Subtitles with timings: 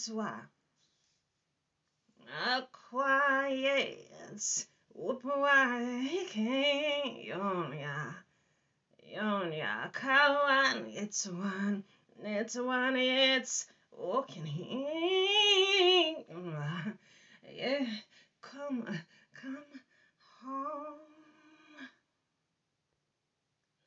[0.00, 0.32] Utwa.
[2.46, 3.98] A quiet.
[4.96, 7.26] Upwa king.
[7.28, 8.14] Yonya.
[9.14, 9.92] Yonya.
[9.92, 10.86] Kawan.
[10.88, 11.84] It's one.
[12.24, 12.96] It's one.
[12.96, 14.46] It's walking.
[17.54, 17.86] Yeah.
[18.40, 18.86] Come.
[19.42, 19.56] Come
[20.42, 20.94] home.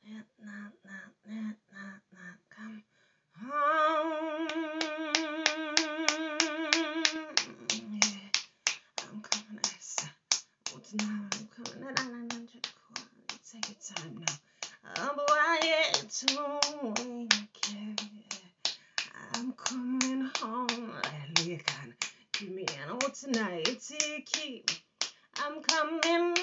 [0.06, 2.38] Not, not, not, not, not.
[2.54, 2.82] Come
[3.42, 4.48] home.
[7.70, 8.30] Yeah.
[9.02, 9.58] I'm coming.
[9.64, 10.04] It's,
[10.72, 11.28] what's now?
[11.32, 11.80] I'm coming.
[11.80, 13.04] Na, na, na, na, just on.
[13.50, 14.34] Take your time now.
[14.96, 16.26] I'm quiet to
[17.62, 17.96] care.
[19.34, 20.92] I'm coming home.
[21.34, 21.92] Lekan.
[22.32, 23.68] Give me an old tonight.
[25.36, 26.36] I'm coming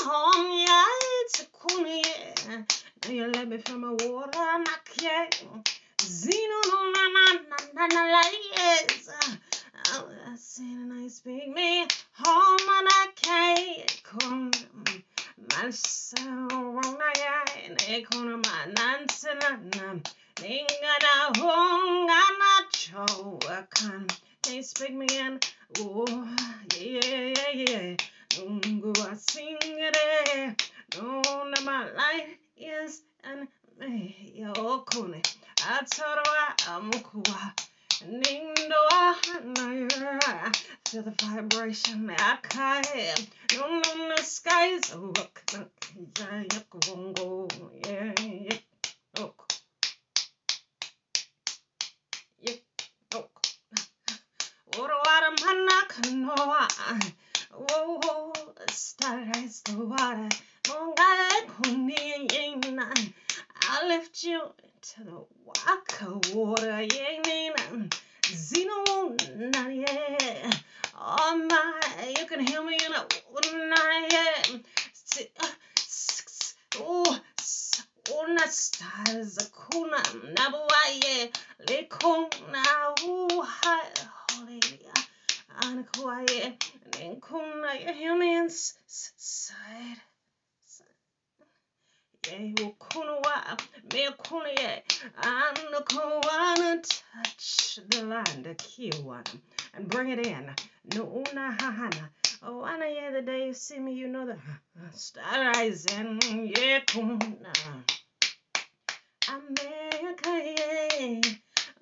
[0.00, 0.66] home.
[0.66, 0.84] Yeah,
[1.22, 1.86] it's cool.
[1.86, 2.62] Yeah.
[3.04, 4.30] Now you let me feel my water.
[4.38, 5.64] Not kidding.
[6.02, 8.22] Zeno, no, na, na, na, na, na, na,
[8.56, 9.10] yes.
[9.92, 11.80] I see the nice big me
[12.12, 14.52] home and I can't come.
[15.56, 17.44] Myself, I
[17.88, 19.42] ain't gonna my nonsense.
[20.36, 24.16] Ningana hongana chowakan.
[24.42, 25.40] They speak me in.
[25.80, 26.36] Oh,
[26.78, 27.96] yeah, yeah, yeah.
[28.38, 30.70] Nungu I sing it.
[30.96, 31.20] No,
[31.64, 33.48] my life is an
[33.80, 34.34] me.
[34.36, 35.20] Yo, kune.
[35.56, 36.54] Atarawa
[38.06, 39.14] Ning do I
[40.88, 45.70] feel the vibration akai no no no skies look look
[47.86, 48.58] yeah yeah
[49.18, 49.52] look
[52.42, 52.62] yuck
[53.12, 53.46] look
[54.76, 57.12] what water manak I
[57.48, 58.32] whoa
[63.68, 64.40] I left you
[65.04, 67.90] の若をらえになん
[68.34, 70.50] ずのなりえ
[71.02, 73.06] Oh my, you can hear me in a
[73.68, 74.62] night.
[76.78, 77.20] Oh,
[78.22, 80.02] una stars, kuna
[80.34, 81.32] nabuaye,
[81.66, 82.62] lekuna
[83.02, 83.80] uha,
[84.32, 84.60] holy,
[85.62, 86.64] and quiet,
[87.00, 88.74] and kuna your humans
[89.16, 90.00] side
[92.28, 93.56] yeah ukuna wa
[93.92, 94.82] me kuna ye
[95.22, 99.30] anakuwana touch the land the kiwana
[99.74, 100.50] and bring it in
[100.96, 102.08] no una hahana
[102.42, 104.36] Oh, Anna, yeah, the day you see me, you know the
[104.96, 106.18] star rising.
[106.56, 107.18] Yeah, kuna.
[109.28, 111.20] America, yeah.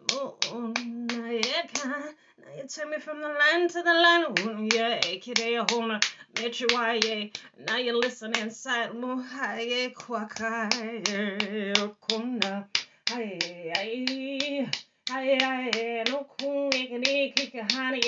[0.09, 2.15] Moonaka.
[2.38, 4.72] Now you take me from the land to the land.
[4.75, 5.66] Yeah, Kidea
[6.41, 6.69] Metro.
[7.66, 8.93] Now you listen inside.
[8.93, 10.71] Muhaye Kwaka,
[12.00, 12.69] Kuna.
[13.10, 13.38] Ay,
[13.75, 14.69] ay,
[15.10, 18.03] ay, ay, no cool, kiki, kiki, honey,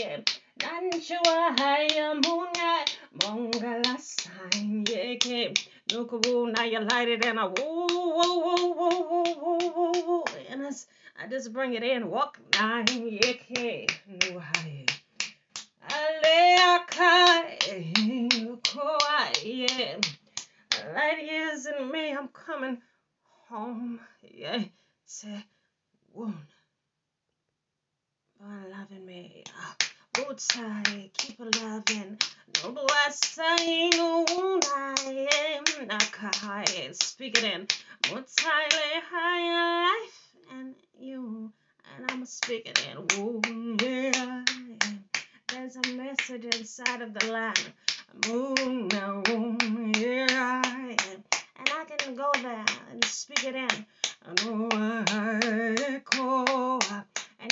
[0.59, 5.55] Nanchua, haya, moonlight, mongala sign, yeah, okay.
[5.89, 10.25] Nukubu, now you light it and I woo, woo, woo, woo, woo, woo, woo, woo,
[10.51, 10.71] and I,
[11.25, 12.85] I just bring it in, walk nine,
[13.25, 13.87] okay.
[14.07, 14.85] No, high.
[15.89, 17.57] Aleakai,
[18.45, 19.97] Nukuai, yeah.
[20.95, 22.83] Light years in me, I'm coming
[23.49, 23.99] home,
[25.11, 25.39] yeah.
[25.39, 25.45] Say,
[26.15, 26.35] wound,
[28.39, 29.43] by loving me.
[29.57, 29.75] Ah.
[30.19, 32.19] Outside, keep loving.
[32.63, 36.95] No blessing, I am Nakai.
[37.03, 37.67] Speak it in.
[38.13, 38.73] Outside,
[39.11, 41.51] higher life and you.
[41.97, 43.07] And I'm speaking in.
[43.13, 43.41] Oh,
[43.83, 44.45] yeah.
[45.49, 47.73] There's a message inside of the land.
[48.29, 49.23] Moon now,
[49.99, 50.63] yeah.
[51.59, 53.87] And I can go there and speak it in.
[54.31, 54.39] And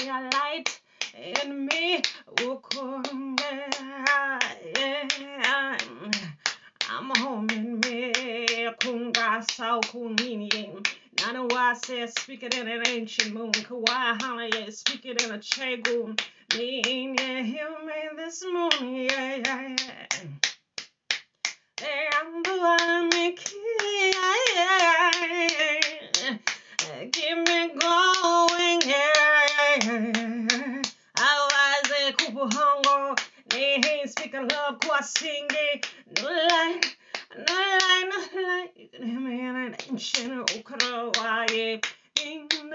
[0.04, 0.80] your light
[1.16, 2.02] in me.
[2.36, 3.40] Ukunde,
[4.76, 5.76] yeah.
[6.88, 8.12] I'm home in me.
[8.80, 10.86] Kunga sao kunini.
[11.20, 11.74] Nana wa
[12.44, 13.50] it in an ancient moon.
[13.52, 16.16] Kawa hala, yeah, speak it in a chegu.
[16.56, 16.80] Me,
[17.44, 19.97] hear me this moon, yeah, yeah, yeah.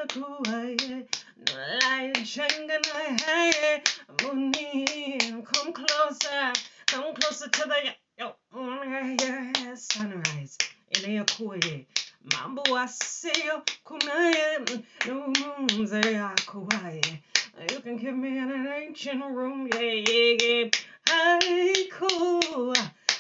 [0.04, 0.44] Come
[5.74, 6.54] closer
[6.88, 7.96] Come closer to the
[9.76, 10.58] Sunrise
[10.92, 11.86] inayokuye
[12.34, 13.62] Mambo asiyo
[17.70, 20.70] You can give me an ancient room Yeah, yeah, yeah.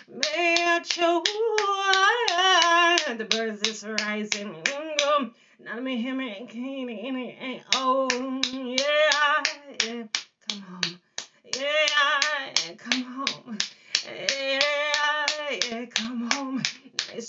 [0.10, 1.24] May I show
[3.18, 4.56] the birds is rising.
[5.74, 8.08] Now me hear me can oh
[8.52, 9.44] yeah,
[9.84, 10.04] yeah.
[10.48, 11.00] Come home.
[11.46, 13.58] Yeah, come home.
[14.06, 14.60] Yeah,
[15.72, 16.64] yeah, come home.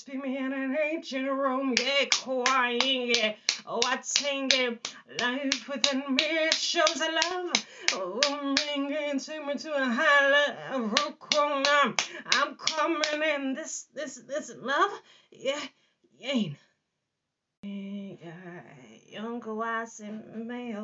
[0.07, 3.33] Be me in an ancient room, yeah, crying, yeah.
[3.67, 7.53] Oh, I sing it, life within me, it shows a love.
[7.95, 10.31] Oh, bringing to me to a high
[10.71, 10.91] level.
[12.33, 14.91] I'm coming in this, this, this love,
[15.31, 15.61] yeah,
[16.19, 16.51] yeah.
[19.15, 20.75] Younger was in me,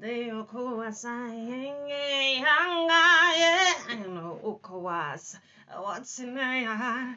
[0.00, 3.02] Deo kuwasai hanga
[3.40, 5.36] ye no ukwas
[5.82, 7.16] what's in I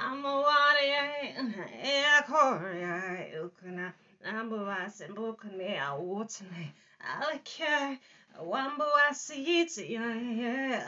[0.00, 3.28] I'm a water ya korea.
[3.44, 3.92] Ukuna
[4.24, 7.98] ambuwas and bukune a wotene alake
[8.40, 10.02] wambuwasi iti ya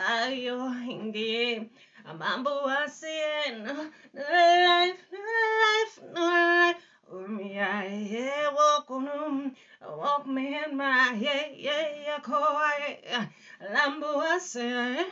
[0.08, 1.70] ayo hingi
[2.04, 3.16] amambuwasi
[3.62, 3.74] no
[4.14, 5.20] no life no
[5.60, 6.76] life no life.
[6.76, 12.98] um ya yeah walk on Walk me in my yeah yeah yeah koi
[13.72, 15.04] lambuase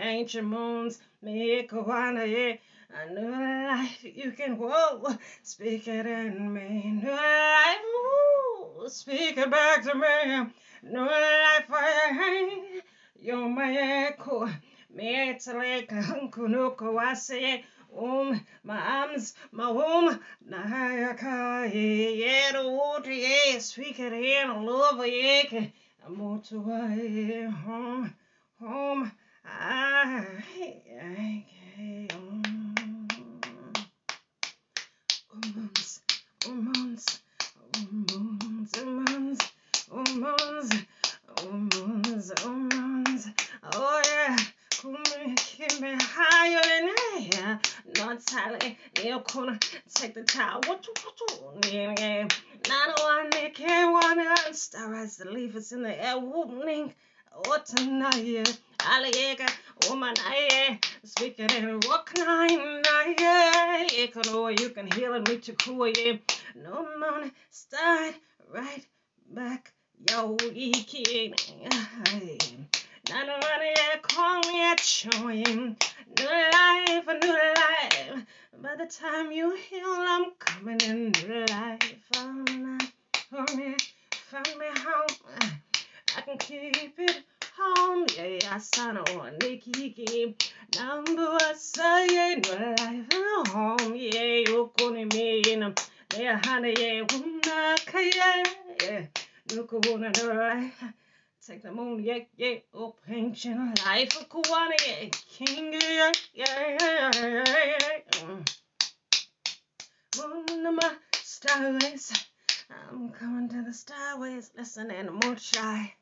[0.00, 2.56] ancient moons me koana yeah.
[2.96, 7.00] A new life you can whoa speak it in me.
[7.02, 10.46] New life woo, speak it back to me.
[10.84, 12.80] New life I
[13.18, 14.48] you're my echo.
[14.94, 20.18] Me it's like kunuko wase um, my arms, my womb,
[20.48, 25.66] Nayaka, yeah, the water, yeah, speak it in, love, yeah,
[26.06, 28.14] I'm more to home,
[28.60, 29.12] home,
[29.44, 30.26] I,
[31.00, 31.44] um,
[35.34, 36.00] umons,
[36.46, 37.20] umons,
[37.72, 39.40] umons, umons,
[39.90, 40.86] umons,
[41.36, 43.22] umons, umons,
[43.72, 44.36] oh yeah.
[44.84, 46.73] Keep me higher than air.
[48.20, 49.58] Silent, you corner.
[49.94, 50.60] Take the towel.
[50.66, 52.28] What you, what you, yeah.
[52.28, 54.54] Oh Not one, they can't one.
[54.54, 56.18] Star as the leaf is in the air.
[56.18, 56.94] Whooping.
[57.46, 58.60] What tonight?
[58.80, 59.46] Alligator,
[59.88, 62.82] woman, I speak it in rock nine,
[63.18, 63.86] yeah.
[63.86, 66.16] Oh, you can know you can heal and meet your cool, yeah.
[66.54, 68.14] No money, start
[68.52, 68.86] right
[69.30, 69.72] back,
[70.08, 71.34] yo, kid.
[73.10, 75.76] Not money, call me a showing.
[76.16, 78.24] New life, a new life.
[78.62, 82.00] By the time you heal, I'm coming in new life.
[82.16, 82.82] I'm not
[83.28, 83.76] for me,
[84.10, 85.16] find me home.
[86.16, 87.24] I can keep it
[87.58, 88.06] home.
[88.16, 90.34] Yeah, I sign on the kiki.
[90.78, 93.94] Number one, say, new life, home.
[93.94, 95.74] Yeah, you're going to me in
[96.16, 98.44] Yeah, honey, yeah, una kaya.
[98.82, 99.06] Yeah,
[99.54, 100.84] look, una new life.
[101.46, 106.76] Take the moon, yeah, yeah, oh, up ancient life of Kuwana, yeah, king, yeah, yeah,
[106.80, 108.36] yeah, yeah, yeah.
[110.16, 112.26] Moon to my starways,
[112.70, 115.92] I'm coming to the starways, listen and more shy.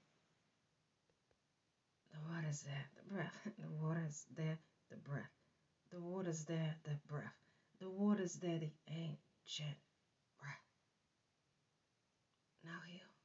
[2.12, 4.58] The water's there, the breath, the water's there,
[4.90, 5.32] the breath,
[5.90, 7.34] the water's there, the breath,
[7.80, 9.76] the water's there, the ancient
[10.38, 10.62] breath.
[12.64, 13.21] Now heal.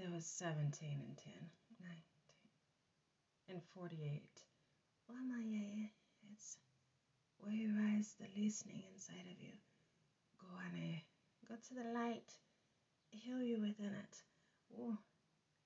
[0.00, 1.32] There was 17 and 10,
[1.82, 1.92] 19,
[3.50, 4.22] and 48.
[5.06, 5.90] Well, my,
[6.32, 6.56] it's
[7.38, 9.52] where rise the listening inside of you.
[10.40, 11.00] Go on, eh?
[11.46, 12.32] Go to the light.
[13.10, 14.16] Heal you within it.
[14.80, 14.96] Oh,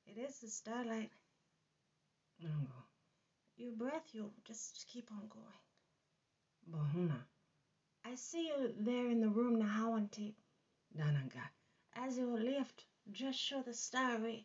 [0.04, 1.12] it is the starlight.
[2.44, 2.82] Nango.
[3.56, 5.62] Your breath, you'll just keep on going.
[6.72, 7.20] Bohuna.
[8.04, 10.34] I see you there in the room now, Auntie.
[10.98, 11.46] Dananga.
[11.94, 14.44] As you lift just show the starway.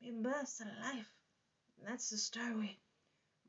[0.00, 1.10] Be burst of life.
[1.84, 2.76] That's the starway.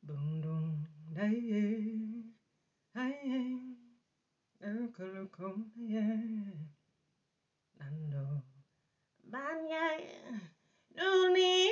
[0.04, 2.24] Boom dum day
[2.96, 3.14] ay
[7.80, 8.42] Nando
[9.32, 9.86] Banya
[10.96, 11.70] Nuni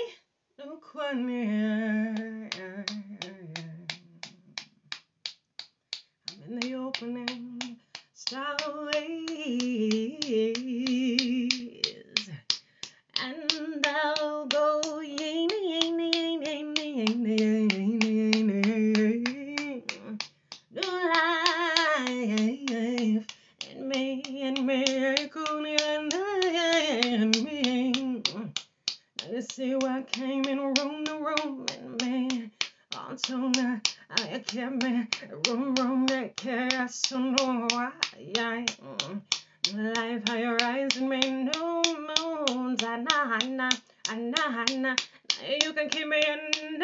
[0.60, 1.42] Nukwani
[6.30, 7.78] I'm in the opening
[8.16, 9.06] starway
[13.22, 19.84] and I'll go ying ying ying ying ying ying ying
[20.72, 21.66] New life
[23.66, 24.86] and me and me
[27.04, 28.22] and me.
[29.24, 29.40] Now
[29.76, 32.50] you what came in room to room and me.
[33.10, 35.08] Until now I kept me
[35.48, 37.68] room room that so no.
[39.74, 42.84] Life high rise and no moons.
[42.84, 43.70] Anna, Anna,
[44.10, 44.96] Anna, Anna,
[45.64, 46.84] You can keep me in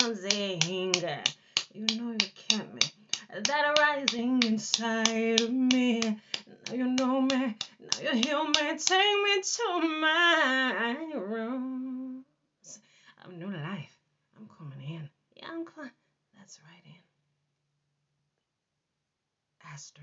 [0.00, 0.94] losing.
[1.74, 2.80] You know you kept me.
[3.44, 6.00] That rising inside of me.
[6.00, 7.56] Now you know me.
[7.80, 8.76] Now you heal me.
[8.78, 12.24] Take me to my room.
[13.24, 13.96] I'm new life.
[14.36, 15.08] I'm coming in.
[15.36, 15.48] Yeah,
[16.50, 17.00] That's right in.
[19.72, 20.02] Aster.